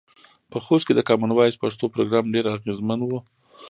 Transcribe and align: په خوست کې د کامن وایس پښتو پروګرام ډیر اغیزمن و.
په 0.51 0.57
خوست 0.65 0.85
کې 0.87 0.93
د 0.95 1.01
کامن 1.09 1.31
وایس 1.33 1.55
پښتو 1.63 1.85
پروګرام 1.93 2.25
ډیر 2.33 2.45
اغیزمن 2.55 2.99
و. 3.03 3.09